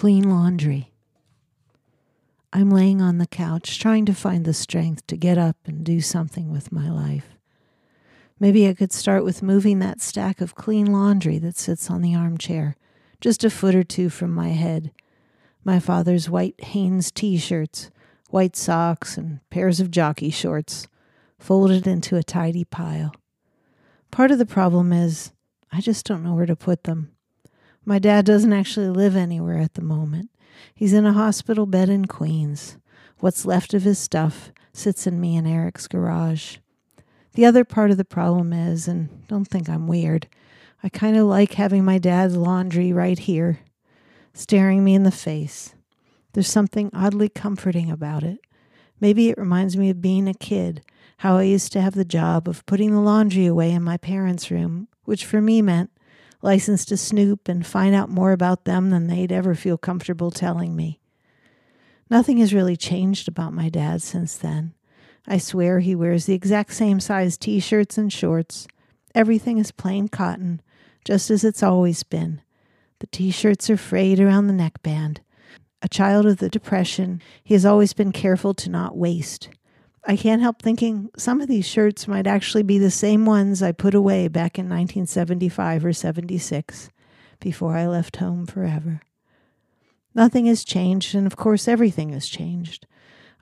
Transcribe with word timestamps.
clean 0.00 0.30
laundry. 0.30 0.94
I'm 2.54 2.70
laying 2.70 3.02
on 3.02 3.18
the 3.18 3.26
couch 3.26 3.78
trying 3.78 4.06
to 4.06 4.14
find 4.14 4.46
the 4.46 4.54
strength 4.54 5.06
to 5.08 5.14
get 5.18 5.36
up 5.36 5.58
and 5.66 5.84
do 5.84 6.00
something 6.00 6.50
with 6.50 6.72
my 6.72 6.88
life. 6.88 7.36
Maybe 8.38 8.66
I 8.66 8.72
could 8.72 8.94
start 8.94 9.24
with 9.24 9.42
moving 9.42 9.78
that 9.80 10.00
stack 10.00 10.40
of 10.40 10.54
clean 10.54 10.86
laundry 10.86 11.36
that 11.40 11.58
sits 11.58 11.90
on 11.90 12.00
the 12.00 12.14
armchair, 12.14 12.76
just 13.20 13.44
a 13.44 13.50
foot 13.50 13.74
or 13.74 13.82
two 13.82 14.08
from 14.08 14.32
my 14.32 14.48
head. 14.48 14.90
My 15.64 15.78
father's 15.78 16.30
white 16.30 16.58
Hanes 16.64 17.10
t 17.10 17.36
shirts, 17.36 17.90
white 18.30 18.56
socks, 18.56 19.18
and 19.18 19.40
pairs 19.50 19.80
of 19.80 19.90
jockey 19.90 20.30
shorts, 20.30 20.88
folded 21.38 21.86
into 21.86 22.16
a 22.16 22.22
tidy 22.22 22.64
pile. 22.64 23.12
Part 24.10 24.30
of 24.30 24.38
the 24.38 24.46
problem 24.46 24.94
is 24.94 25.32
I 25.70 25.82
just 25.82 26.06
don't 26.06 26.24
know 26.24 26.32
where 26.32 26.46
to 26.46 26.56
put 26.56 26.84
them. 26.84 27.12
My 27.84 27.98
dad 27.98 28.26
doesn't 28.26 28.52
actually 28.52 28.88
live 28.88 29.16
anywhere 29.16 29.58
at 29.58 29.74
the 29.74 29.82
moment. 29.82 30.30
He's 30.74 30.92
in 30.92 31.06
a 31.06 31.14
hospital 31.14 31.64
bed 31.66 31.88
in 31.88 32.04
Queens. 32.04 32.76
What's 33.20 33.46
left 33.46 33.72
of 33.72 33.82
his 33.82 33.98
stuff 33.98 34.52
sits 34.72 35.06
in 35.06 35.20
me 35.20 35.36
and 35.36 35.48
Eric's 35.48 35.88
garage. 35.88 36.58
The 37.34 37.46
other 37.46 37.64
part 37.64 37.90
of 37.90 37.96
the 37.96 38.04
problem 38.04 38.52
is, 38.52 38.86
and 38.86 39.26
don't 39.28 39.46
think 39.46 39.68
I'm 39.68 39.86
weird, 39.86 40.28
I 40.82 40.88
kind 40.88 41.16
of 41.16 41.26
like 41.26 41.54
having 41.54 41.84
my 41.84 41.98
dad's 41.98 42.36
laundry 42.36 42.92
right 42.92 43.18
here, 43.18 43.60
staring 44.34 44.84
me 44.84 44.94
in 44.94 45.02
the 45.02 45.10
face. 45.10 45.74
There's 46.32 46.48
something 46.48 46.90
oddly 46.92 47.28
comforting 47.28 47.90
about 47.90 48.22
it. 48.22 48.40
Maybe 49.00 49.30
it 49.30 49.38
reminds 49.38 49.76
me 49.76 49.90
of 49.90 50.02
being 50.02 50.28
a 50.28 50.34
kid, 50.34 50.82
how 51.18 51.38
I 51.38 51.42
used 51.42 51.72
to 51.72 51.80
have 51.80 51.94
the 51.94 52.04
job 52.04 52.48
of 52.48 52.64
putting 52.66 52.92
the 52.92 53.00
laundry 53.00 53.46
away 53.46 53.72
in 53.72 53.82
my 53.82 53.96
parents' 53.96 54.50
room, 54.50 54.88
which 55.04 55.24
for 55.24 55.40
me 55.40 55.62
meant 55.62 55.90
license 56.42 56.84
to 56.86 56.96
snoop 56.96 57.48
and 57.48 57.66
find 57.66 57.94
out 57.94 58.08
more 58.08 58.32
about 58.32 58.64
them 58.64 58.90
than 58.90 59.06
they'd 59.06 59.32
ever 59.32 59.54
feel 59.54 59.78
comfortable 59.78 60.30
telling 60.30 60.74
me. 60.74 61.00
Nothing 62.08 62.38
has 62.38 62.54
really 62.54 62.76
changed 62.76 63.28
about 63.28 63.52
my 63.52 63.68
dad 63.68 64.02
since 64.02 64.36
then. 64.36 64.74
I 65.26 65.38
swear 65.38 65.80
he 65.80 65.94
wears 65.94 66.26
the 66.26 66.34
exact 66.34 66.72
same 66.72 66.98
size 66.98 67.36
t 67.36 67.60
shirts 67.60 67.98
and 67.98 68.12
shorts. 68.12 68.66
Everything 69.14 69.58
is 69.58 69.70
plain 69.70 70.08
cotton, 70.08 70.60
just 71.04 71.30
as 71.30 71.44
it's 71.44 71.62
always 71.62 72.02
been. 72.02 72.40
The 72.98 73.06
t 73.06 73.30
shirts 73.30 73.70
are 73.70 73.76
frayed 73.76 74.18
around 74.18 74.46
the 74.46 74.52
neckband. 74.52 75.20
A 75.82 75.88
child 75.88 76.26
of 76.26 76.38
the 76.38 76.48
Depression, 76.48 77.22
he 77.42 77.54
has 77.54 77.64
always 77.64 77.92
been 77.92 78.12
careful 78.12 78.52
to 78.54 78.68
not 78.68 78.96
waste. 78.96 79.48
I 80.04 80.16
can't 80.16 80.40
help 80.40 80.62
thinking 80.62 81.10
some 81.16 81.40
of 81.40 81.48
these 81.48 81.66
shirts 81.66 82.08
might 82.08 82.26
actually 82.26 82.62
be 82.62 82.78
the 82.78 82.90
same 82.90 83.26
ones 83.26 83.62
I 83.62 83.72
put 83.72 83.94
away 83.94 84.28
back 84.28 84.58
in 84.58 84.64
1975 84.64 85.84
or 85.84 85.92
76 85.92 86.90
before 87.38 87.76
I 87.76 87.86
left 87.86 88.16
home 88.16 88.46
forever. 88.46 89.02
Nothing 90.14 90.46
has 90.46 90.64
changed, 90.64 91.14
and 91.14 91.26
of 91.26 91.36
course, 91.36 91.68
everything 91.68 92.10
has 92.10 92.26
changed. 92.26 92.86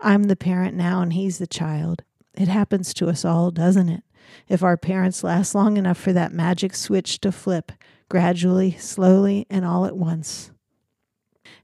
I'm 0.01 0.25
the 0.25 0.36
parent 0.36 0.77
now, 0.77 1.01
and 1.01 1.12
he's 1.12 1.39
the 1.39 1.47
child. 1.47 2.03
It 2.34 2.48
happens 2.48 2.92
to 2.95 3.09
us 3.09 3.25
all, 3.25 3.51
doesn't 3.51 3.89
it? 3.89 4.03
If 4.48 4.62
our 4.62 4.77
parents 4.77 5.25
last 5.25 5.55
long 5.55 5.77
enough 5.77 5.97
for 5.97 6.12
that 6.12 6.33
magic 6.33 6.75
switch 6.75 7.20
to 7.20 7.33
flip, 7.33 7.73
gradually, 8.09 8.73
slowly, 8.73 9.47
and 9.48 9.64
all 9.64 9.86
at 9.86 9.97
once. 9.97 10.51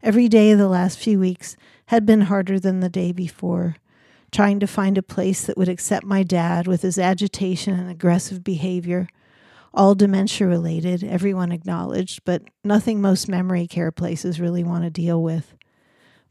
Every 0.02 0.28
day 0.28 0.52
of 0.52 0.58
the 0.58 0.68
last 0.68 0.98
few 0.98 1.18
weeks 1.18 1.56
had 1.86 2.06
been 2.06 2.22
harder 2.22 2.58
than 2.58 2.80
the 2.80 2.88
day 2.88 3.12
before 3.12 3.76
trying 4.34 4.58
to 4.58 4.66
find 4.66 4.98
a 4.98 5.02
place 5.02 5.46
that 5.46 5.56
would 5.56 5.68
accept 5.68 6.04
my 6.04 6.24
dad 6.24 6.66
with 6.66 6.82
his 6.82 6.98
agitation 6.98 7.78
and 7.78 7.88
aggressive 7.88 8.42
behavior. 8.42 9.08
All 9.72 9.94
dementia 9.94 10.48
related, 10.48 11.04
everyone 11.04 11.52
acknowledged, 11.52 12.24
but 12.24 12.42
nothing 12.64 13.00
most 13.00 13.28
memory 13.28 13.68
care 13.68 13.92
places 13.92 14.40
really 14.40 14.64
want 14.64 14.82
to 14.82 14.90
deal 14.90 15.22
with. 15.22 15.54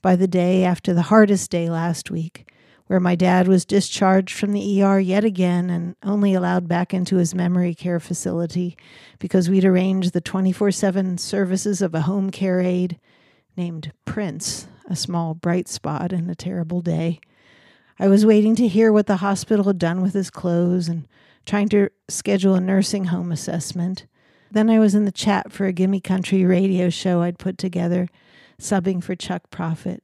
By 0.01 0.17
the 0.17 0.27
day 0.27 0.65
after 0.65 0.93
the 0.93 1.03
hardest 1.03 1.49
day 1.49 1.69
last 1.69 2.11
week, 2.11 2.51
where 2.87 2.99
my 2.99 3.15
dad 3.15 3.47
was 3.47 3.63
discharged 3.63 4.37
from 4.37 4.51
the 4.51 4.83
ER 4.83 4.99
yet 4.99 5.23
again 5.23 5.69
and 5.69 5.95
only 6.03 6.33
allowed 6.33 6.67
back 6.67 6.93
into 6.93 7.15
his 7.15 7.33
memory 7.33 7.73
care 7.73 8.01
facility 8.01 8.75
because 9.17 9.49
we'd 9.49 9.63
arranged 9.63 10.11
the 10.11 10.19
24 10.19 10.71
7 10.71 11.17
services 11.17 11.81
of 11.81 11.95
a 11.95 12.01
home 12.01 12.31
care 12.31 12.59
aide 12.59 12.99
named 13.55 13.93
Prince, 14.03 14.67
a 14.89 14.95
small 14.95 15.33
bright 15.33 15.69
spot 15.69 16.11
in 16.11 16.29
a 16.29 16.35
terrible 16.35 16.81
day. 16.81 17.21
I 17.99 18.07
was 18.07 18.25
waiting 18.25 18.55
to 18.55 18.67
hear 18.67 18.91
what 18.91 19.07
the 19.07 19.17
hospital 19.17 19.65
had 19.65 19.77
done 19.77 20.01
with 20.01 20.13
his 20.13 20.29
clothes 20.29 20.87
and 20.87 21.07
trying 21.45 21.69
to 21.69 21.89
schedule 22.07 22.55
a 22.55 22.61
nursing 22.61 23.05
home 23.05 23.31
assessment. 23.31 24.07
Then 24.51 24.69
I 24.69 24.79
was 24.79 24.95
in 24.95 25.05
the 25.05 25.11
chat 25.11 25.51
for 25.51 25.65
a 25.65 25.73
Gimme 25.73 25.99
Country 25.99 26.45
radio 26.45 26.89
show 26.89 27.21
I'd 27.21 27.37
put 27.39 27.57
together, 27.57 28.07
subbing 28.59 29.03
for 29.03 29.15
Chuck 29.15 29.49
Prophet. 29.49 30.03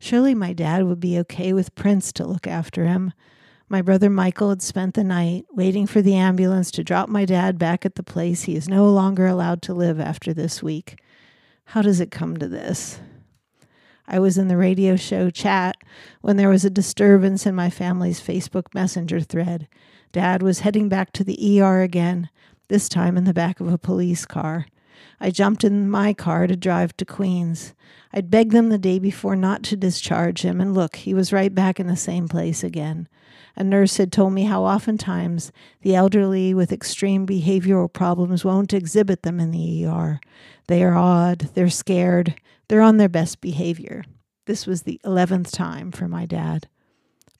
Surely 0.00 0.34
my 0.34 0.52
dad 0.52 0.84
would 0.84 1.00
be 1.00 1.18
okay 1.18 1.52
with 1.52 1.74
Prince 1.74 2.12
to 2.12 2.26
look 2.26 2.46
after 2.46 2.86
him. 2.86 3.12
My 3.68 3.82
brother 3.82 4.08
Michael 4.08 4.50
had 4.50 4.62
spent 4.62 4.94
the 4.94 5.04
night 5.04 5.44
waiting 5.52 5.86
for 5.86 6.00
the 6.00 6.14
ambulance 6.14 6.70
to 6.72 6.84
drop 6.84 7.08
my 7.08 7.24
dad 7.24 7.58
back 7.58 7.84
at 7.84 7.96
the 7.96 8.02
place 8.02 8.42
he 8.42 8.56
is 8.56 8.68
no 8.68 8.88
longer 8.88 9.26
allowed 9.26 9.62
to 9.62 9.74
live 9.74 10.00
after 10.00 10.32
this 10.32 10.62
week. 10.62 11.00
How 11.66 11.82
does 11.82 12.00
it 12.00 12.10
come 12.10 12.36
to 12.38 12.48
this? 12.48 13.00
I 14.10 14.18
was 14.20 14.38
in 14.38 14.48
the 14.48 14.56
radio 14.56 14.96
show 14.96 15.28
chat 15.28 15.76
when 16.22 16.38
there 16.38 16.48
was 16.48 16.64
a 16.64 16.70
disturbance 16.70 17.44
in 17.44 17.54
my 17.54 17.68
family's 17.68 18.22
Facebook 18.22 18.72
Messenger 18.72 19.20
thread. 19.20 19.68
Dad 20.12 20.42
was 20.42 20.60
heading 20.60 20.88
back 20.88 21.12
to 21.12 21.24
the 21.24 21.60
ER 21.60 21.82
again, 21.82 22.30
this 22.68 22.88
time 22.88 23.18
in 23.18 23.24
the 23.24 23.34
back 23.34 23.60
of 23.60 23.70
a 23.70 23.76
police 23.76 24.24
car. 24.24 24.66
I 25.20 25.30
jumped 25.30 25.62
in 25.62 25.90
my 25.90 26.14
car 26.14 26.46
to 26.46 26.56
drive 26.56 26.96
to 26.96 27.04
Queens. 27.04 27.74
I'd 28.10 28.30
begged 28.30 28.52
them 28.52 28.70
the 28.70 28.78
day 28.78 28.98
before 28.98 29.36
not 29.36 29.62
to 29.64 29.76
discharge 29.76 30.40
him, 30.40 30.58
and 30.58 30.72
look, 30.72 30.96
he 30.96 31.12
was 31.12 31.30
right 31.30 31.54
back 31.54 31.78
in 31.78 31.86
the 31.86 31.96
same 31.96 32.28
place 32.28 32.64
again. 32.64 33.08
A 33.56 33.64
nurse 33.64 33.98
had 33.98 34.10
told 34.10 34.32
me 34.32 34.44
how 34.44 34.64
oftentimes 34.64 35.52
the 35.82 35.94
elderly 35.94 36.54
with 36.54 36.72
extreme 36.72 37.26
behavioral 37.26 37.92
problems 37.92 38.42
won't 38.42 38.72
exhibit 38.72 39.22
them 39.22 39.38
in 39.38 39.50
the 39.50 39.84
ER. 39.84 40.18
They 40.66 40.82
are 40.82 40.94
odd, 40.94 41.50
they're 41.52 41.68
scared, 41.68 42.36
they're 42.68 42.82
on 42.82 42.98
their 42.98 43.08
best 43.08 43.40
behavior. 43.40 44.04
This 44.46 44.66
was 44.66 44.82
the 44.82 45.00
11th 45.04 45.52
time 45.52 45.90
for 45.90 46.08
my 46.08 46.24
dad. 46.24 46.68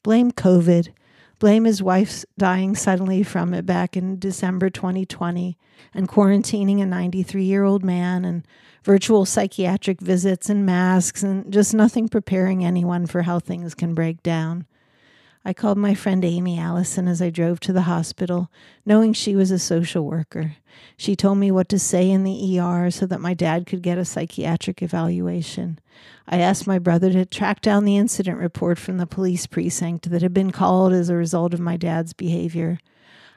Blame 0.02 0.30
COVID. 0.30 0.90
Blame 1.38 1.64
his 1.64 1.82
wife's 1.82 2.26
dying 2.36 2.74
suddenly 2.74 3.22
from 3.22 3.54
it 3.54 3.64
back 3.64 3.96
in 3.96 4.18
December 4.18 4.70
2020 4.70 5.56
and 5.94 6.08
quarantining 6.08 6.82
a 6.82 6.86
93 6.86 7.44
year 7.44 7.62
old 7.62 7.84
man 7.84 8.24
and 8.24 8.44
virtual 8.82 9.24
psychiatric 9.24 10.00
visits 10.00 10.50
and 10.50 10.66
masks 10.66 11.22
and 11.22 11.52
just 11.52 11.74
nothing 11.74 12.08
preparing 12.08 12.64
anyone 12.64 13.06
for 13.06 13.22
how 13.22 13.38
things 13.38 13.74
can 13.74 13.94
break 13.94 14.22
down. 14.22 14.66
I 15.48 15.54
called 15.54 15.78
my 15.78 15.94
friend 15.94 16.26
Amy 16.26 16.58
Allison 16.58 17.08
as 17.08 17.22
I 17.22 17.30
drove 17.30 17.58
to 17.60 17.72
the 17.72 17.88
hospital, 17.88 18.50
knowing 18.84 19.14
she 19.14 19.34
was 19.34 19.50
a 19.50 19.58
social 19.58 20.04
worker. 20.04 20.56
She 20.98 21.16
told 21.16 21.38
me 21.38 21.50
what 21.50 21.70
to 21.70 21.78
say 21.78 22.10
in 22.10 22.22
the 22.22 22.60
ER 22.60 22.90
so 22.90 23.06
that 23.06 23.22
my 23.22 23.32
dad 23.32 23.64
could 23.64 23.80
get 23.80 23.96
a 23.96 24.04
psychiatric 24.04 24.82
evaluation. 24.82 25.78
I 26.26 26.36
asked 26.36 26.66
my 26.66 26.78
brother 26.78 27.10
to 27.12 27.24
track 27.24 27.62
down 27.62 27.86
the 27.86 27.96
incident 27.96 28.36
report 28.36 28.78
from 28.78 28.98
the 28.98 29.06
police 29.06 29.46
precinct 29.46 30.10
that 30.10 30.20
had 30.20 30.34
been 30.34 30.50
called 30.50 30.92
as 30.92 31.08
a 31.08 31.16
result 31.16 31.54
of 31.54 31.60
my 31.60 31.78
dad's 31.78 32.12
behavior. 32.12 32.78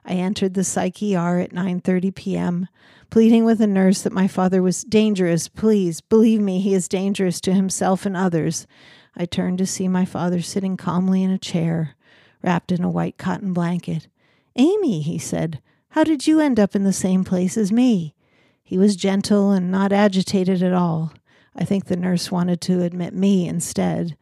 I 0.03 0.15
entered 0.15 0.53
the 0.53 0.65
psych 0.65 1.01
ER 1.01 1.39
at 1.39 1.53
9:30 1.53 2.13
p.m., 2.13 2.67
pleading 3.09 3.45
with 3.45 3.61
a 3.61 3.67
nurse 3.67 4.01
that 4.01 4.11
my 4.11 4.27
father 4.27 4.61
was 4.61 4.83
dangerous. 4.83 5.47
Please, 5.47 6.01
believe 6.01 6.41
me, 6.41 6.59
he 6.59 6.73
is 6.73 6.89
dangerous 6.89 7.39
to 7.39 7.53
himself 7.53 8.05
and 8.05 8.17
others. 8.17 8.67
I 9.15 9.23
turned 9.23 9.59
to 9.59 9.65
see 9.65 9.87
my 9.87 10.03
father 10.03 10.41
sitting 10.41 10.75
calmly 10.75 11.23
in 11.23 11.31
a 11.31 11.37
chair 11.37 11.95
wrapped 12.41 12.71
in 12.71 12.83
a 12.83 12.89
white 12.89 13.17
cotton 13.17 13.53
blanket. 13.53 14.07
Amy, 14.55 15.01
he 15.01 15.17
said, 15.17 15.61
how 15.91 16.05
did 16.05 16.25
you 16.25 16.39
end 16.39 16.57
up 16.57 16.73
in 16.73 16.85
the 16.85 16.93
same 16.93 17.25
place 17.25 17.57
as 17.57 17.71
me? 17.71 18.15
He 18.63 18.77
was 18.77 18.95
gentle 18.95 19.51
and 19.51 19.69
not 19.69 19.91
agitated 19.91 20.63
at 20.63 20.71
all. 20.71 21.11
I 21.53 21.65
think 21.65 21.85
the 21.85 21.97
nurse 21.97 22.31
wanted 22.31 22.61
to 22.61 22.81
admit 22.81 23.13
me 23.13 23.45
instead. 23.45 24.15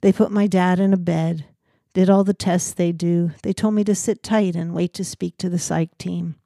They 0.00 0.10
put 0.10 0.32
my 0.32 0.46
dad 0.46 0.80
in 0.80 0.94
a 0.94 0.96
bed, 0.96 1.44
did 1.92 2.08
all 2.08 2.24
the 2.24 2.32
tests 2.32 2.72
they 2.72 2.92
do. 2.92 3.32
They 3.42 3.52
told 3.52 3.74
me 3.74 3.84
to 3.84 3.94
sit 3.94 4.22
tight 4.22 4.56
and 4.56 4.72
wait 4.72 4.94
to 4.94 5.04
speak 5.04 5.36
to 5.36 5.50
the 5.50 5.58
psych 5.58 5.98
team. 5.98 6.36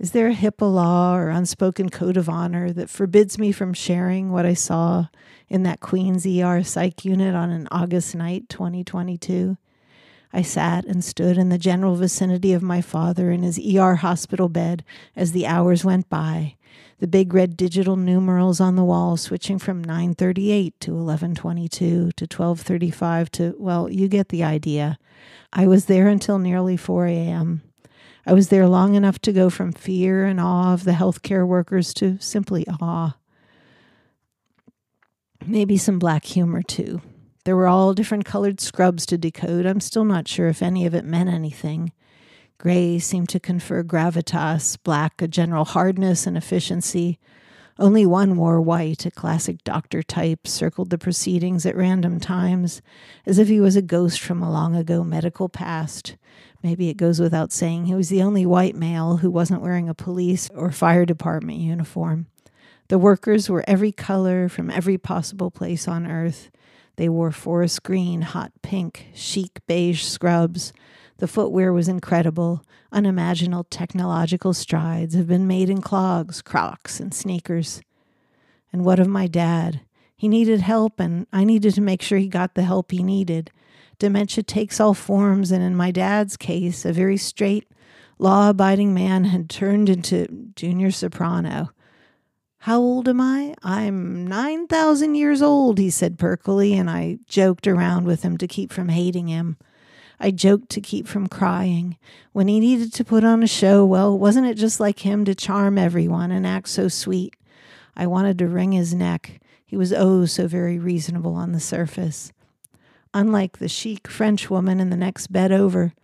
Is 0.00 0.10
there 0.10 0.28
a 0.28 0.34
HIPAA 0.34 0.74
law 0.74 1.14
or 1.14 1.28
unspoken 1.30 1.88
code 1.88 2.16
of 2.16 2.28
honor 2.28 2.72
that 2.72 2.90
forbids 2.90 3.38
me 3.38 3.52
from 3.52 3.72
sharing 3.72 4.32
what 4.32 4.44
I 4.44 4.54
saw 4.54 5.06
in 5.48 5.62
that 5.62 5.78
Queens 5.78 6.26
ER 6.26 6.64
psych 6.64 7.04
unit 7.04 7.36
on 7.36 7.50
an 7.50 7.68
August 7.70 8.16
night, 8.16 8.48
2022? 8.48 9.56
I 10.32 10.42
sat 10.42 10.84
and 10.84 11.04
stood 11.04 11.38
in 11.38 11.48
the 11.48 11.58
general 11.58 11.96
vicinity 11.96 12.52
of 12.52 12.62
my 12.62 12.80
father 12.80 13.30
in 13.30 13.42
his 13.42 13.58
ER 13.58 13.96
hospital 13.96 14.48
bed 14.48 14.84
as 15.14 15.32
the 15.32 15.46
hours 15.46 15.84
went 15.84 16.08
by, 16.08 16.56
the 16.98 17.06
big 17.06 17.34
red 17.34 17.56
digital 17.56 17.96
numerals 17.96 18.60
on 18.60 18.76
the 18.76 18.84
wall 18.84 19.16
switching 19.16 19.58
from 19.58 19.84
938 19.84 20.80
to 20.80 20.92
1122 20.92 21.78
to 22.12 22.24
1235 22.24 23.30
to, 23.32 23.54
well, 23.58 23.90
you 23.90 24.08
get 24.08 24.30
the 24.30 24.42
idea. 24.42 24.98
I 25.52 25.66
was 25.66 25.86
there 25.86 26.08
until 26.08 26.38
nearly 26.38 26.76
4 26.76 27.06
a.m. 27.06 27.62
I 28.26 28.32
was 28.32 28.48
there 28.48 28.66
long 28.66 28.94
enough 28.94 29.20
to 29.20 29.32
go 29.32 29.50
from 29.50 29.72
fear 29.72 30.24
and 30.24 30.40
awe 30.40 30.72
of 30.72 30.84
the 30.84 30.92
healthcare 30.92 31.46
workers 31.46 31.94
to 31.94 32.18
simply 32.18 32.66
awe. 32.80 33.16
Maybe 35.46 35.76
some 35.76 35.98
black 35.98 36.24
humor 36.24 36.62
too. 36.62 37.02
There 37.46 37.54
were 37.54 37.68
all 37.68 37.94
different 37.94 38.24
colored 38.24 38.60
scrubs 38.60 39.06
to 39.06 39.16
decode. 39.16 39.66
I'm 39.66 39.78
still 39.78 40.04
not 40.04 40.26
sure 40.26 40.48
if 40.48 40.62
any 40.62 40.84
of 40.84 40.96
it 40.96 41.04
meant 41.04 41.30
anything. 41.30 41.92
Gray 42.58 42.98
seemed 42.98 43.28
to 43.28 43.38
confer 43.38 43.84
gravitas, 43.84 44.76
black 44.82 45.22
a 45.22 45.28
general 45.28 45.64
hardness 45.64 46.26
and 46.26 46.36
efficiency. 46.36 47.20
Only 47.78 48.04
one 48.04 48.36
wore 48.36 48.60
white, 48.60 49.06
a 49.06 49.12
classic 49.12 49.62
doctor 49.62 50.02
type, 50.02 50.48
circled 50.48 50.90
the 50.90 50.98
proceedings 50.98 51.64
at 51.64 51.76
random 51.76 52.18
times, 52.18 52.82
as 53.24 53.38
if 53.38 53.46
he 53.46 53.60
was 53.60 53.76
a 53.76 53.80
ghost 53.80 54.18
from 54.18 54.42
a 54.42 54.50
long 54.50 54.74
ago 54.74 55.04
medical 55.04 55.48
past. 55.48 56.16
Maybe 56.64 56.88
it 56.88 56.96
goes 56.96 57.20
without 57.20 57.52
saying 57.52 57.84
he 57.84 57.94
was 57.94 58.08
the 58.08 58.22
only 58.22 58.44
white 58.44 58.74
male 58.74 59.18
who 59.18 59.30
wasn't 59.30 59.62
wearing 59.62 59.88
a 59.88 59.94
police 59.94 60.50
or 60.52 60.72
fire 60.72 61.06
department 61.06 61.60
uniform. 61.60 62.26
The 62.88 62.98
workers 62.98 63.48
were 63.48 63.64
every 63.68 63.92
color 63.92 64.48
from 64.48 64.68
every 64.68 64.98
possible 64.98 65.52
place 65.52 65.86
on 65.86 66.08
earth. 66.08 66.50
They 66.96 67.08
wore 67.08 67.30
forest 67.30 67.82
green, 67.82 68.22
hot 68.22 68.52
pink, 68.62 69.08
chic 69.14 69.60
beige 69.66 70.02
scrubs, 70.02 70.72
the 71.18 71.28
footwear 71.28 71.72
was 71.72 71.88
incredible. 71.88 72.62
Unimaginable 72.92 73.64
technological 73.64 74.52
strides 74.52 75.14
have 75.14 75.26
been 75.26 75.46
made 75.46 75.70
in 75.70 75.80
clogs, 75.80 76.42
crocs, 76.42 77.00
and 77.00 77.14
sneakers. 77.14 77.80
And 78.72 78.84
what 78.84 78.98
of 78.98 79.08
my 79.08 79.26
dad? 79.26 79.80
He 80.14 80.28
needed 80.28 80.60
help, 80.60 81.00
and 81.00 81.26
I 81.32 81.44
needed 81.44 81.74
to 81.74 81.80
make 81.80 82.02
sure 82.02 82.18
he 82.18 82.28
got 82.28 82.54
the 82.54 82.62
help 82.62 82.90
he 82.90 83.02
needed. 83.02 83.50
Dementia 83.98 84.44
takes 84.44 84.78
all 84.78 84.92
forms, 84.92 85.50
and 85.50 85.62
in 85.62 85.74
my 85.74 85.90
dad's 85.90 86.36
case, 86.36 86.84
a 86.84 86.92
very 86.92 87.16
straight, 87.16 87.66
law 88.18 88.50
abiding 88.50 88.92
man 88.92 89.24
had 89.24 89.48
turned 89.48 89.88
into 89.88 90.50
junior 90.54 90.90
soprano. 90.90 91.70
How 92.66 92.80
old 92.80 93.08
am 93.08 93.20
I? 93.20 93.54
I'm 93.62 94.26
9,000 94.26 95.14
years 95.14 95.40
old, 95.40 95.78
he 95.78 95.88
said 95.88 96.18
perkily, 96.18 96.74
and 96.74 96.90
I 96.90 97.20
joked 97.28 97.68
around 97.68 98.06
with 98.06 98.24
him 98.24 98.36
to 98.38 98.48
keep 98.48 98.72
from 98.72 98.88
hating 98.88 99.28
him. 99.28 99.56
I 100.18 100.32
joked 100.32 100.68
to 100.70 100.80
keep 100.80 101.06
from 101.06 101.28
crying. 101.28 101.96
When 102.32 102.48
he 102.48 102.58
needed 102.58 102.92
to 102.94 103.04
put 103.04 103.22
on 103.22 103.44
a 103.44 103.46
show, 103.46 103.86
well, 103.86 104.18
wasn't 104.18 104.48
it 104.48 104.56
just 104.56 104.80
like 104.80 105.06
him 105.06 105.24
to 105.26 105.34
charm 105.36 105.78
everyone 105.78 106.32
and 106.32 106.44
act 106.44 106.68
so 106.68 106.88
sweet? 106.88 107.36
I 107.96 108.08
wanted 108.08 108.36
to 108.40 108.48
wring 108.48 108.72
his 108.72 108.92
neck. 108.92 109.40
He 109.64 109.76
was 109.76 109.92
oh 109.92 110.26
so 110.26 110.48
very 110.48 110.76
reasonable 110.76 111.34
on 111.34 111.52
the 111.52 111.60
surface. 111.60 112.32
Unlike 113.14 113.58
the 113.58 113.68
chic 113.68 114.08
French 114.08 114.50
woman 114.50 114.80
in 114.80 114.90
the 114.90 114.96
next 114.96 115.28
bed 115.28 115.52
over, 115.52 115.94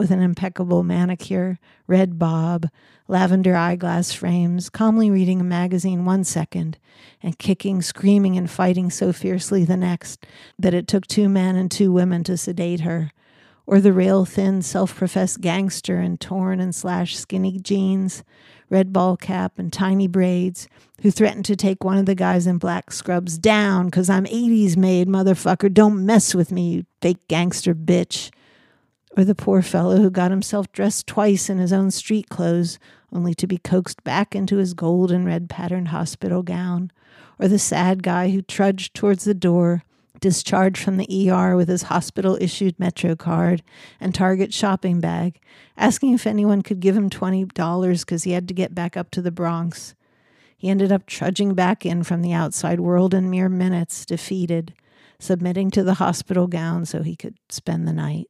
with 0.00 0.10
an 0.10 0.22
impeccable 0.22 0.82
manicure, 0.82 1.58
red 1.86 2.18
bob, 2.18 2.66
lavender 3.06 3.54
eyeglass 3.54 4.14
frames, 4.14 4.70
calmly 4.70 5.10
reading 5.10 5.42
a 5.42 5.44
magazine 5.44 6.06
one 6.06 6.24
second, 6.24 6.78
and 7.22 7.38
kicking, 7.38 7.82
screaming, 7.82 8.34
and 8.34 8.50
fighting 8.50 8.88
so 8.88 9.12
fiercely 9.12 9.62
the 9.62 9.76
next 9.76 10.24
that 10.58 10.72
it 10.72 10.88
took 10.88 11.06
two 11.06 11.28
men 11.28 11.54
and 11.54 11.70
two 11.70 11.92
women 11.92 12.24
to 12.24 12.38
sedate 12.38 12.80
her 12.80 13.12
or 13.66 13.78
the 13.78 13.92
rail 13.92 14.24
thin, 14.24 14.62
self 14.62 14.96
professed 14.96 15.42
gangster 15.42 16.00
in 16.00 16.16
torn 16.16 16.60
and 16.60 16.74
slashed 16.74 17.18
skinny 17.18 17.58
jeans, 17.58 18.24
red 18.70 18.94
ball 18.94 19.18
cap, 19.18 19.58
and 19.58 19.70
tiny 19.70 20.08
braids, 20.08 20.66
who 21.02 21.10
threatened 21.10 21.44
to 21.44 21.54
take 21.54 21.84
one 21.84 21.98
of 21.98 22.06
the 22.06 22.14
guys 22.14 22.46
in 22.46 22.56
black 22.56 22.90
scrubs 22.90 23.36
down 23.36 23.84
because 23.84 24.08
I'm 24.08 24.24
80s 24.24 24.78
made, 24.78 25.08
motherfucker. 25.08 25.70
Don't 25.70 26.06
mess 26.06 26.34
with 26.34 26.50
me, 26.50 26.70
you 26.70 26.86
fake 27.02 27.28
gangster 27.28 27.74
bitch. 27.74 28.30
Or 29.16 29.24
the 29.24 29.34
poor 29.34 29.60
fellow 29.60 29.98
who 29.98 30.10
got 30.10 30.30
himself 30.30 30.70
dressed 30.72 31.06
twice 31.06 31.50
in 31.50 31.58
his 31.58 31.72
own 31.72 31.90
street 31.90 32.28
clothes, 32.28 32.78
only 33.12 33.34
to 33.34 33.46
be 33.46 33.58
coaxed 33.58 34.04
back 34.04 34.34
into 34.34 34.58
his 34.58 34.72
gold 34.72 35.10
and 35.10 35.24
red 35.24 35.50
patterned 35.50 35.88
hospital 35.88 36.42
gown. 36.42 36.92
Or 37.38 37.48
the 37.48 37.58
sad 37.58 38.02
guy 38.02 38.30
who 38.30 38.42
trudged 38.42 38.94
towards 38.94 39.24
the 39.24 39.34
door 39.34 39.82
discharged 40.20 40.78
from 40.78 40.96
the 40.96 41.30
ER 41.30 41.56
with 41.56 41.68
his 41.68 41.84
hospital 41.84 42.36
issued 42.40 42.78
Metro 42.78 43.16
card 43.16 43.62
and 43.98 44.14
Target 44.14 44.52
shopping 44.52 45.00
bag, 45.00 45.40
asking 45.76 46.12
if 46.12 46.26
anyone 46.26 46.62
could 46.62 46.80
give 46.80 46.96
him 46.96 47.10
$20 47.10 48.00
because 48.00 48.24
he 48.24 48.32
had 48.32 48.46
to 48.46 48.54
get 48.54 48.74
back 48.74 48.96
up 48.96 49.10
to 49.12 49.22
the 49.22 49.30
Bronx. 49.30 49.94
He 50.56 50.68
ended 50.68 50.92
up 50.92 51.06
trudging 51.06 51.54
back 51.54 51.86
in 51.86 52.02
from 52.04 52.20
the 52.20 52.34
outside 52.34 52.80
world 52.80 53.14
in 53.14 53.30
mere 53.30 53.48
minutes, 53.48 54.04
defeated, 54.04 54.74
submitting 55.18 55.70
to 55.70 55.82
the 55.82 55.94
hospital 55.94 56.46
gown 56.46 56.84
so 56.84 57.02
he 57.02 57.16
could 57.16 57.36
spend 57.48 57.88
the 57.88 57.92
night. 57.94 58.26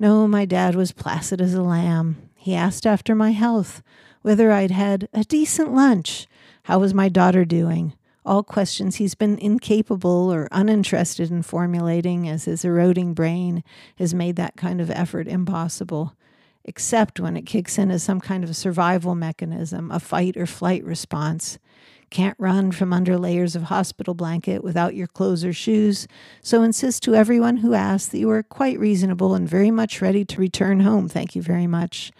No, 0.00 0.26
my 0.26 0.46
dad 0.46 0.76
was 0.76 0.92
placid 0.92 1.42
as 1.42 1.52
a 1.52 1.60
lamb. 1.60 2.30
He 2.34 2.54
asked 2.54 2.86
after 2.86 3.14
my 3.14 3.32
health, 3.32 3.82
whether 4.22 4.50
I'd 4.50 4.70
had 4.70 5.10
a 5.12 5.24
decent 5.24 5.74
lunch, 5.74 6.26
how 6.62 6.78
was 6.78 6.94
my 6.94 7.10
daughter 7.10 7.44
doing, 7.44 7.92
all 8.24 8.42
questions 8.42 8.96
he's 8.96 9.14
been 9.14 9.36
incapable 9.36 10.32
or 10.32 10.48
uninterested 10.52 11.30
in 11.30 11.42
formulating 11.42 12.26
as 12.26 12.46
his 12.46 12.64
eroding 12.64 13.12
brain 13.12 13.62
has 13.98 14.14
made 14.14 14.36
that 14.36 14.56
kind 14.56 14.80
of 14.80 14.90
effort 14.90 15.28
impossible, 15.28 16.14
except 16.64 17.20
when 17.20 17.36
it 17.36 17.44
kicks 17.44 17.76
in 17.76 17.90
as 17.90 18.02
some 18.02 18.22
kind 18.22 18.42
of 18.42 18.56
survival 18.56 19.14
mechanism, 19.14 19.90
a 19.90 20.00
fight 20.00 20.34
or 20.34 20.46
flight 20.46 20.82
response. 20.82 21.58
Can't 22.10 22.36
run 22.40 22.72
from 22.72 22.92
under 22.92 23.16
layers 23.16 23.54
of 23.54 23.64
hospital 23.64 24.14
blanket 24.14 24.64
without 24.64 24.96
your 24.96 25.06
clothes 25.06 25.44
or 25.44 25.52
shoes, 25.52 26.08
so 26.42 26.62
insist 26.62 27.04
to 27.04 27.14
everyone 27.14 27.58
who 27.58 27.72
asks 27.72 28.08
that 28.08 28.18
you 28.18 28.28
are 28.30 28.42
quite 28.42 28.80
reasonable 28.80 29.34
and 29.34 29.48
very 29.48 29.70
much 29.70 30.02
ready 30.02 30.24
to 30.24 30.40
return 30.40 30.80
home, 30.80 31.08
thank 31.08 31.36
you 31.36 31.42
very 31.42 31.68
much, 31.68 32.10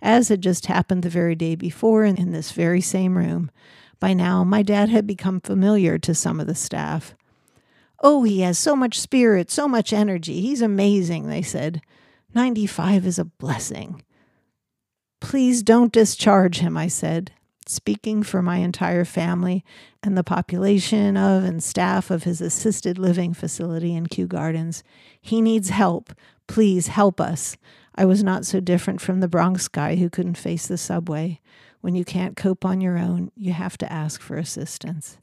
as 0.00 0.28
had 0.28 0.42
just 0.42 0.66
happened 0.66 1.02
the 1.02 1.08
very 1.08 1.34
day 1.34 1.56
before 1.56 2.04
in, 2.04 2.30
this 2.30 2.52
very 2.52 2.80
same 2.80 3.18
room. 3.18 3.50
By 3.98 4.14
now, 4.14 4.44
my 4.44 4.62
dad 4.62 4.88
had 4.88 5.08
become 5.08 5.40
familiar 5.40 5.98
to 5.98 6.14
some 6.14 6.38
of 6.38 6.46
the 6.46 6.54
staff. 6.54 7.16
Oh, 7.98 8.22
he 8.22 8.40
has 8.40 8.58
so 8.58 8.76
much 8.76 9.00
spirit, 9.00 9.50
so 9.50 9.66
much 9.66 9.92
energy. 9.92 10.40
He's 10.40 10.62
amazing, 10.62 11.28
they 11.28 11.42
said. 11.42 11.82
95 12.32 13.06
is 13.06 13.18
a 13.18 13.24
blessing. 13.24 14.04
Please 15.20 15.62
don't 15.62 15.92
discharge 15.92 16.58
him, 16.58 16.76
I 16.76 16.88
said, 16.88 17.32
speaking 17.68 18.22
for 18.22 18.42
my 18.42 18.58
entire 18.58 19.04
family 19.04 19.64
and 20.02 20.16
the 20.16 20.24
population 20.24 21.16
of 21.16 21.44
and 21.44 21.62
staff 21.62 22.10
of 22.10 22.24
his 22.24 22.40
assisted 22.40 22.98
living 22.98 23.34
facility 23.34 23.94
in 23.94 24.06
Kew 24.06 24.26
Gardens. 24.26 24.82
He 25.20 25.40
needs 25.40 25.70
help. 25.70 26.12
Please 26.46 26.88
help 26.88 27.20
us. 27.20 27.56
I 27.94 28.04
was 28.04 28.22
not 28.22 28.46
so 28.46 28.60
different 28.60 29.00
from 29.00 29.20
the 29.20 29.28
Bronx 29.28 29.68
guy 29.68 29.96
who 29.96 30.10
couldn't 30.10 30.38
face 30.38 30.66
the 30.66 30.78
subway. 30.78 31.40
When 31.80 31.94
you 31.94 32.04
can't 32.04 32.36
cope 32.36 32.64
on 32.64 32.80
your 32.80 32.98
own, 32.98 33.32
you 33.36 33.52
have 33.52 33.76
to 33.78 33.92
ask 33.92 34.20
for 34.20 34.36
assistance. 34.36 35.18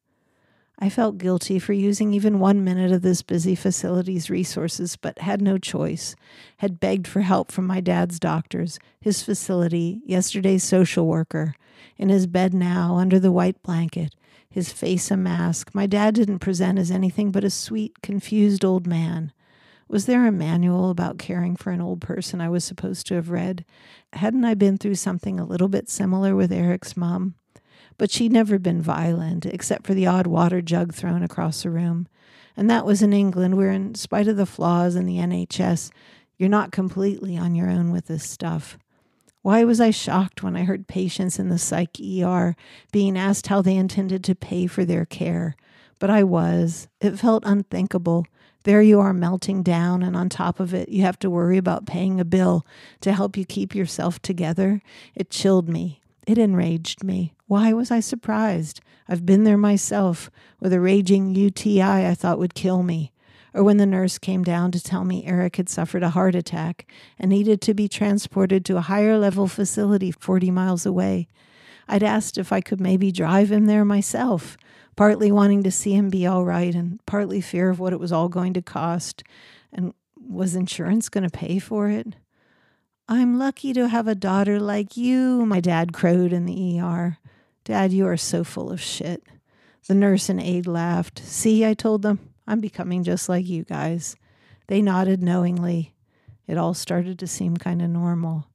I 0.82 0.90
felt 0.90 1.18
guilty 1.18 1.60
for 1.60 1.74
using 1.74 2.14
even 2.14 2.40
one 2.40 2.64
minute 2.64 2.94
of 2.94 3.02
this 3.02 3.22
busy 3.22 3.54
facility's 3.54 4.30
resources, 4.30 4.96
but 4.96 5.20
had 5.20 5.42
no 5.42 5.58
choice. 5.58 6.16
Had 6.58 6.80
begged 6.80 7.06
for 7.06 7.20
help 7.20 7.52
from 7.52 7.68
my 7.68 7.82
dad's 7.82 8.18
doctors, 8.18 8.80
his 9.02 9.22
facility, 9.22 10.02
yesterday's 10.06 10.64
social 10.64 11.06
worker. 11.06 11.54
In 11.98 12.10
his 12.10 12.28
bed 12.28 12.54
now, 12.54 12.96
under 12.96 13.20
the 13.20 13.32
white 13.32 13.62
blanket, 13.64 14.16
his 14.50 14.72
face 14.72 15.12
a 15.12 15.18
mask, 15.18 15.72
my 15.74 15.86
dad 15.86 16.16
didn't 16.16 16.40
present 16.40 16.80
as 16.80 16.90
anything 16.90 17.32
but 17.32 17.44
a 17.44 17.50
sweet, 17.50 18.02
confused 18.02 18.66
old 18.66 18.88
man. 18.88 19.32
Was 19.88 20.06
there 20.06 20.28
a 20.28 20.32
manual 20.32 20.90
about 20.90 21.18
caring 21.18 21.56
for 21.56 21.72
an 21.72 21.82
old 21.82 22.02
person 22.02 22.42
I 22.42 22.50
was 22.50 22.64
supposed 22.64 23.08
to 23.08 23.16
have 23.16 23.32
read? 23.32 23.66
Hadn't 24.14 24.46
I 24.46 24.54
been 24.54 24.78
through 24.78 24.96
something 24.96 25.40
a 25.40 25.46
little 25.46 25.68
bit 25.68 25.90
similar 25.90 26.36
with 26.36 26.52
Eric's 26.52 26.96
mom? 26.96 27.36
But 27.98 28.12
she'd 28.12 28.32
never 28.32 28.60
been 28.60 28.82
violent, 28.82 29.46
except 29.46 29.88
for 29.88 29.94
the 29.94 30.08
odd 30.08 30.28
water 30.28 30.62
jug 30.62 30.94
thrown 30.94 31.24
across 31.24 31.64
the 31.64 31.70
room. 31.70 32.08
And 32.56 32.70
that 32.70 32.86
was 32.86 33.02
in 33.02 33.14
England, 33.14 33.58
where, 33.58 33.72
in 33.72 33.96
spite 33.96 34.28
of 34.28 34.38
the 34.38 34.46
flaws 34.46 34.96
in 34.96 35.06
the 35.06 35.18
NHS, 35.18 35.92
you're 36.38 36.50
not 36.50 36.72
completely 36.72 37.38
on 37.38 37.56
your 37.56 37.70
own 37.70 37.92
with 37.92 38.06
this 38.06 38.30
stuff. 38.30 38.78
Why 39.42 39.64
was 39.64 39.80
I 39.80 39.92
shocked 39.92 40.44
when 40.44 40.58
I 40.58 40.64
heard 40.64 40.88
patients 40.88 41.40
in 41.40 41.50
the 41.50 41.58
psych 41.58 41.98
ER 42.00 42.56
being 42.92 43.18
asked 43.18 43.48
how 43.48 43.62
they 43.62 43.78
intended 43.78 44.24
to 44.26 44.36
pay 44.36 44.68
for 44.68 44.84
their 44.84 45.06
care? 45.06 45.56
But 45.98 46.10
I 46.10 46.24
was. 46.24 46.88
It 47.00 47.20
felt 47.20 47.44
unthinkable. 47.46 48.26
There 48.64 48.82
you 48.82 49.00
are 49.00 49.14
melting 49.14 49.64
down, 49.64 50.04
and 50.04 50.18
on 50.18 50.28
top 50.28 50.60
of 50.60 50.74
it, 50.74 50.90
you 50.90 51.04
have 51.04 51.18
to 51.20 51.30
worry 51.30 51.58
about 51.58 51.86
paying 51.86 52.20
a 52.20 52.26
bill 52.26 52.66
to 53.02 53.14
help 53.14 53.38
you 53.38 53.46
keep 53.46 53.74
yourself 53.74 54.22
together. 54.22 54.82
It 55.16 55.30
chilled 55.30 55.70
me. 55.70 56.02
It 56.28 56.38
enraged 56.38 57.04
me. 57.04 57.34
Why 57.48 57.72
was 57.72 57.92
I 57.92 58.02
surprised? 58.02 58.82
I've 59.08 59.26
been 59.26 59.46
there 59.46 59.58
myself 59.58 60.30
with 60.60 60.74
a 60.74 60.82
raging 60.82 61.34
UTI 61.34 61.82
I 61.82 62.14
thought 62.14 62.40
would 62.40 62.54
kill 62.54 62.84
me. 62.84 63.14
Or 63.54 63.64
when 63.64 63.78
the 63.78 63.86
nurse 63.86 64.18
came 64.18 64.44
down 64.44 64.72
to 64.72 64.84
tell 64.84 65.04
me 65.04 65.26
Eric 65.26 65.56
had 65.56 65.70
suffered 65.70 66.04
a 66.04 66.12
heart 66.12 66.36
attack 66.36 66.92
and 67.18 67.30
needed 67.30 67.62
to 67.62 67.74
be 67.74 67.88
transported 67.88 68.64
to 68.66 68.78
a 68.78 68.82
higher 68.82 69.18
level 69.18 69.48
facility 69.48 70.12
40 70.12 70.52
miles 70.52 70.86
away. 70.86 71.28
I'd 71.88 72.04
asked 72.04 72.38
if 72.38 72.52
I 72.52 72.62
could 72.62 72.80
maybe 72.80 73.12
drive 73.12 73.52
him 73.52 73.66
there 73.66 73.84
myself 73.86 74.58
partly 75.00 75.32
wanting 75.32 75.64
to 75.64 75.72
see 75.72 75.94
him 75.94 76.10
be 76.10 76.28
all 76.28 76.44
right 76.44 76.76
and 76.76 77.00
partly 77.06 77.40
fear 77.40 77.70
of 77.70 77.80
what 77.80 77.94
it 77.94 78.02
was 78.02 78.12
all 78.12 78.28
going 78.28 78.52
to 78.52 78.62
cost. 78.62 79.24
And 79.72 79.94
was 80.20 80.56
insurance 80.56 81.08
going 81.08 81.24
to 81.24 81.30
pay 81.30 81.58
for 81.58 81.88
it? 81.88 82.18
I'm 83.08 83.40
lucky 83.40 83.72
to 83.76 83.88
have 83.88 84.10
a 84.10 84.14
daughter 84.14 84.60
like 84.60 84.98
you, 84.98 85.46
my 85.46 85.62
dad 85.62 85.94
crowed 85.94 86.34
in 86.34 86.46
the 86.46 86.82
ER. 86.82 87.18
Dad, 87.64 87.94
you 87.94 88.06
are 88.08 88.18
so 88.18 88.44
full 88.44 88.70
of 88.70 88.82
shit. 88.82 89.24
The 89.88 89.96
nurse 89.96 90.28
and 90.28 90.42
aide 90.42 90.68
laughed. 90.68 91.20
See, 91.20 91.66
I 91.66 91.76
told 91.76 92.02
them, 92.02 92.20
I'm 92.50 92.60
becoming 92.60 93.04
just 93.04 93.30
like 93.30 93.48
you 93.48 93.64
guys. 93.64 94.16
They 94.68 94.82
nodded 94.82 95.22
knowingly. 95.22 95.94
It 96.48 96.58
all 96.58 96.74
started 96.74 97.20
to 97.20 97.28
seem 97.28 97.58
kind 97.58 97.80
of 97.80 97.92
normal. 97.92 98.48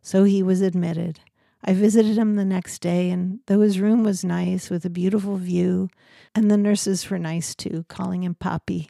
So 0.00 0.24
he 0.24 0.42
was 0.42 0.62
admitted. 0.62 1.20
I 1.62 1.74
visited 1.74 2.16
him 2.16 2.36
the 2.36 2.44
next 2.44 2.80
day, 2.80 3.10
and 3.10 3.40
though 3.46 3.60
his 3.60 3.78
room 3.78 4.02
was 4.02 4.24
nice 4.24 4.70
with 4.70 4.86
a 4.86 4.90
beautiful 4.90 5.36
view, 5.36 5.90
and 6.34 6.50
the 6.50 6.56
nurses 6.56 7.10
were 7.10 7.18
nice 7.18 7.54
too, 7.54 7.84
calling 7.88 8.24
him 8.24 8.34
Papi, 8.34 8.88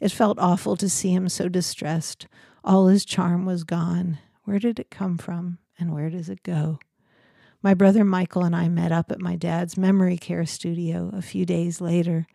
it 0.00 0.10
felt 0.10 0.38
awful 0.40 0.76
to 0.76 0.88
see 0.88 1.12
him 1.12 1.28
so 1.28 1.48
distressed. 1.48 2.26
All 2.64 2.88
his 2.88 3.04
charm 3.04 3.44
was 3.44 3.62
gone. 3.62 4.18
Where 4.42 4.58
did 4.58 4.80
it 4.80 4.90
come 4.90 5.16
from, 5.16 5.58
and 5.78 5.94
where 5.94 6.10
does 6.10 6.28
it 6.28 6.42
go? 6.42 6.80
My 7.64 7.74
brother 7.74 8.04
Michael 8.04 8.42
and 8.42 8.56
I 8.56 8.68
met 8.68 8.90
up 8.90 9.12
at 9.12 9.20
my 9.20 9.36
dad's 9.36 9.76
memory 9.76 10.16
care 10.16 10.44
studio 10.44 11.12
a 11.14 11.22
few 11.22 11.46
days 11.46 11.80
later. 11.80 12.26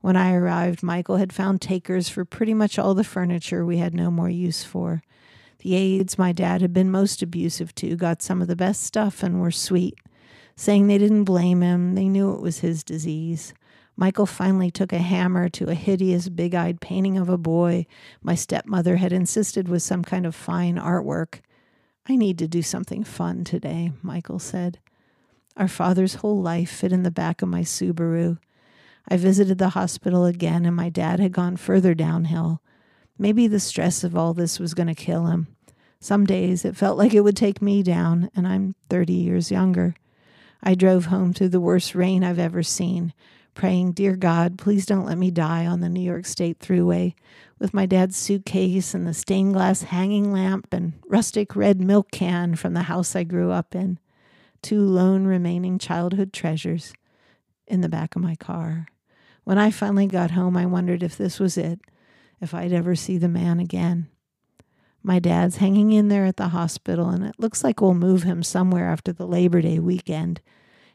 When 0.00 0.14
I 0.14 0.32
arrived, 0.32 0.84
Michael 0.84 1.16
had 1.16 1.32
found 1.32 1.60
takers 1.60 2.08
for 2.08 2.24
pretty 2.24 2.54
much 2.54 2.78
all 2.78 2.94
the 2.94 3.02
furniture 3.02 3.66
we 3.66 3.78
had 3.78 3.94
no 3.94 4.12
more 4.12 4.30
use 4.30 4.62
for. 4.62 5.02
The 5.58 5.74
aides 5.74 6.18
my 6.18 6.30
dad 6.30 6.60
had 6.60 6.72
been 6.72 6.88
most 6.88 7.20
abusive 7.20 7.74
to 7.76 7.96
got 7.96 8.22
some 8.22 8.40
of 8.40 8.46
the 8.46 8.54
best 8.54 8.84
stuff 8.84 9.24
and 9.24 9.40
were 9.40 9.50
sweet, 9.50 9.98
saying 10.54 10.86
they 10.86 10.98
didn't 10.98 11.24
blame 11.24 11.62
him, 11.62 11.96
they 11.96 12.08
knew 12.08 12.32
it 12.32 12.40
was 12.40 12.60
his 12.60 12.84
disease. 12.84 13.54
Michael 13.96 14.26
finally 14.26 14.70
took 14.70 14.92
a 14.92 14.98
hammer 14.98 15.48
to 15.48 15.68
a 15.68 15.74
hideous, 15.74 16.28
big 16.28 16.54
eyed 16.54 16.80
painting 16.80 17.18
of 17.18 17.28
a 17.28 17.36
boy 17.36 17.86
my 18.22 18.36
stepmother 18.36 18.96
had 18.96 19.12
insisted 19.12 19.68
was 19.68 19.82
some 19.82 20.04
kind 20.04 20.24
of 20.24 20.36
fine 20.36 20.76
artwork. 20.76 21.40
I 22.08 22.16
need 22.16 22.38
to 22.38 22.46
do 22.46 22.62
something 22.62 23.02
fun 23.02 23.42
today, 23.42 23.92
Michael 24.02 24.38
said. 24.38 24.78
Our 25.56 25.66
father's 25.68 26.16
whole 26.16 26.40
life 26.40 26.70
fit 26.70 26.92
in 26.92 27.02
the 27.02 27.10
back 27.10 27.42
of 27.42 27.48
my 27.48 27.62
Subaru. 27.62 28.38
I 29.08 29.16
visited 29.16 29.58
the 29.58 29.70
hospital 29.70 30.24
again, 30.24 30.64
and 30.64 30.76
my 30.76 30.88
dad 30.88 31.18
had 31.18 31.32
gone 31.32 31.56
further 31.56 31.94
downhill. 31.94 32.60
Maybe 33.18 33.48
the 33.48 33.58
stress 33.58 34.04
of 34.04 34.16
all 34.16 34.34
this 34.34 34.60
was 34.60 34.74
going 34.74 34.88
to 34.88 34.94
kill 34.94 35.26
him. 35.26 35.48
Some 35.98 36.26
days 36.26 36.64
it 36.64 36.76
felt 36.76 36.98
like 36.98 37.14
it 37.14 37.22
would 37.22 37.36
take 37.36 37.60
me 37.60 37.82
down, 37.82 38.30
and 38.36 38.46
I'm 38.46 38.74
30 38.88 39.12
years 39.12 39.50
younger. 39.50 39.94
I 40.62 40.74
drove 40.74 41.06
home 41.06 41.32
through 41.32 41.48
the 41.48 41.60
worst 41.60 41.94
rain 41.94 42.22
I've 42.22 42.38
ever 42.38 42.62
seen, 42.62 43.12
praying, 43.56 43.92
Dear 43.92 44.14
God, 44.14 44.58
please 44.58 44.86
don't 44.86 45.06
let 45.06 45.18
me 45.18 45.32
die 45.32 45.66
on 45.66 45.80
the 45.80 45.88
New 45.88 46.02
York 46.02 46.26
State 46.26 46.60
Thruway, 46.60 47.14
with 47.58 47.74
my 47.74 47.86
dad's 47.86 48.16
suitcase 48.16 48.94
and 48.94 49.06
the 49.06 49.14
stained 49.14 49.54
glass 49.54 49.82
hanging 49.82 50.30
lamp 50.30 50.72
and 50.72 50.92
rustic 51.08 51.56
red 51.56 51.80
milk 51.80 52.10
can 52.12 52.54
from 52.54 52.74
the 52.74 52.82
house 52.82 53.16
I 53.16 53.24
grew 53.24 53.50
up 53.50 53.74
in, 53.74 53.98
two 54.62 54.80
lone 54.80 55.26
remaining 55.26 55.78
childhood 55.78 56.32
treasures 56.32 56.92
in 57.66 57.80
the 57.80 57.88
back 57.88 58.14
of 58.14 58.22
my 58.22 58.36
car. 58.36 58.86
When 59.44 59.58
I 59.58 59.70
finally 59.70 60.06
got 60.06 60.32
home, 60.32 60.56
I 60.56 60.66
wondered 60.66 61.02
if 61.02 61.16
this 61.16 61.40
was 61.40 61.56
it 61.56 61.80
if 62.40 62.52
I'd 62.52 62.72
ever 62.72 62.94
see 62.94 63.16
the 63.16 63.28
man 63.28 63.58
again. 63.58 64.08
My 65.02 65.18
dad's 65.18 65.56
hanging 65.56 65.92
in 65.92 66.08
there 66.08 66.26
at 66.26 66.36
the 66.36 66.48
hospital, 66.48 67.08
and 67.08 67.24
it 67.24 67.36
looks 67.38 67.64
like 67.64 67.80
we'll 67.80 67.94
move 67.94 68.24
him 68.24 68.42
somewhere 68.42 68.90
after 68.90 69.12
the 69.12 69.26
Labor 69.26 69.62
Day 69.62 69.78
weekend. 69.78 70.42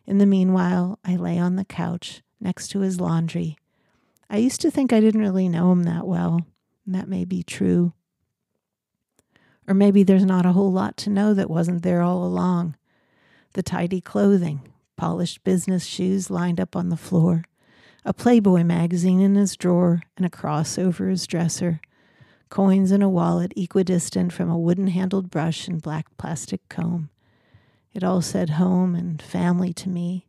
In 0.06 0.20
the 0.20 0.26
meanwhile, 0.28 1.00
I 1.04 1.16
lay 1.16 1.40
on 1.40 1.56
the 1.56 1.66
couch 1.66 2.22
next 2.42 2.70
to 2.70 2.80
his 2.80 3.00
laundry. 3.00 3.58
I 4.30 4.38
used 4.38 4.62
to 4.62 4.72
think 4.72 4.92
I 4.92 5.00
didn't 5.00 5.22
really 5.22 5.50
know 5.50 5.72
him 5.72 5.84
that 5.84 6.08
well, 6.08 6.46
and 6.86 6.96
that 6.96 7.08
may 7.08 7.26
be 7.26 7.44
true. 7.44 7.94
Or 9.68 9.74
maybe 9.74 10.04
there's 10.04 10.26
not 10.26 10.46
a 10.46 10.54
whole 10.54 10.72
lot 10.72 10.98
to 10.98 11.10
know 11.10 11.34
that 11.34 11.50
wasn't 11.50 11.84
there 11.84 12.02
all 12.02 12.26
along. 12.26 12.76
The 13.54 13.64
tidy 13.64 14.02
clothing, 14.02 14.74
polished 14.96 15.44
business 15.44 15.86
shoes 15.86 16.30
lined 16.30 16.60
up 16.60 16.76
on 16.76 16.90
the 16.90 16.98
floor, 16.98 17.44
a 18.04 18.14
Playboy 18.14 18.64
magazine 18.64 19.22
in 19.22 19.36
his 19.36 19.56
drawer, 19.56 20.02
and 20.18 20.26
a 20.26 20.30
cross 20.30 20.78
over 20.80 21.08
his 21.10 21.28
dresser, 21.28 21.80
coins 22.50 22.92
in 22.92 23.02
a 23.02 23.10
wallet 23.10 23.54
equidistant 23.56 24.34
from 24.34 24.50
a 24.50 24.58
wooden 24.58 24.88
handled 24.88 25.30
brush 25.30 25.68
and 25.68 25.82
black 25.82 26.06
plastic 26.18 26.68
comb. 26.70 27.10
It 27.94 28.04
all 28.04 28.22
said 28.22 28.52
home 28.52 28.96
and 28.96 29.22
family 29.22 29.74
to 29.74 29.90
me. 29.90 30.28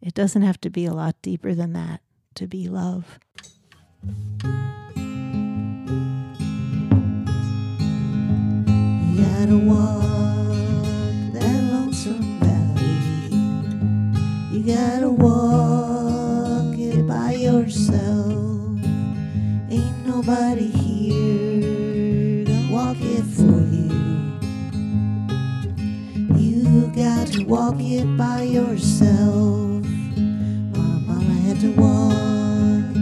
It 0.00 0.14
doesn't 0.14 0.42
have 0.42 0.60
to 0.60 0.70
be 0.70 0.84
a 0.86 0.92
lot 0.92 1.16
deeper 1.22 1.54
than 1.54 1.72
that 1.72 2.00
to 2.36 2.46
be 2.46 2.68
love. 2.68 3.18
You 4.04 4.12
gotta 9.24 9.58
walk 9.58 10.04
that 11.34 11.62
lonesome 11.72 12.38
valley. 12.38 12.98
You 14.52 14.62
gotta 14.74 15.10
walk 15.10 16.78
it 16.78 17.04
by 17.06 17.32
yourself. 17.32 18.78
Ain't 19.70 20.06
nobody 20.06 20.68
here 20.68 22.44
to 22.44 22.68
walk 22.72 22.96
it 23.00 23.24
for 23.24 23.60
you. 23.74 23.90
You 26.38 26.92
got 26.94 27.26
to 27.32 27.44
walk 27.44 27.80
it 27.80 28.06
by 28.16 28.42
yourself. 28.42 29.67
To 31.60 31.72
walk 31.72 32.94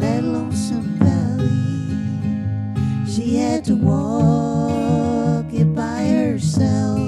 that 0.00 0.24
lonesome 0.24 0.98
valley. 0.98 2.26
She 3.08 3.36
had 3.36 3.64
to 3.66 3.76
walk 3.76 5.46
it 5.54 5.72
by 5.76 6.06
herself. 6.06 6.98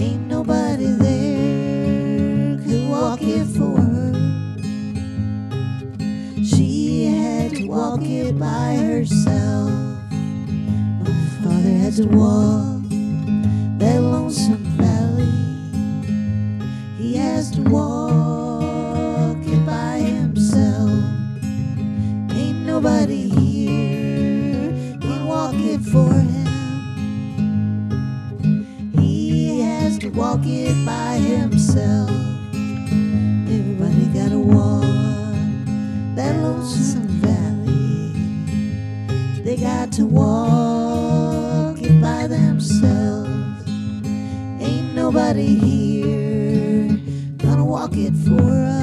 Ain't 0.00 0.28
nobody 0.28 0.86
there 0.92 2.56
could 2.64 2.88
walk 2.88 3.20
it 3.20 3.44
for 3.44 3.78
her. 3.78 4.14
She 6.42 7.04
had 7.04 7.56
to 7.56 7.66
walk 7.66 8.00
it 8.00 8.38
by 8.38 8.76
herself. 8.76 9.70
My 11.02 11.12
father 11.42 11.74
had 11.82 11.92
to 11.96 12.06
walk 12.06 12.80
that 13.78 14.00
lonesome 14.00 14.64
valley. 14.78 15.34
He 16.96 17.16
has 17.16 17.50
to 17.50 17.60
walk 17.60 18.05
it 30.66 30.84
by 30.84 31.14
himself. 31.18 32.10
Everybody 33.48 34.06
gotta 34.06 34.38
walk 34.38 34.82
that 36.16 36.34
lonesome 36.42 37.06
valley. 37.22 38.12
They 39.44 39.56
got 39.56 39.92
to 39.92 40.06
walk 40.06 41.80
it 41.80 42.00
by 42.00 42.26
themselves. 42.26 43.64
Ain't 44.60 44.92
nobody 44.94 45.54
here 45.54 46.98
gonna 47.38 47.64
walk 47.64 47.96
it 47.96 48.14
for 48.26 48.42
us. 48.42 48.75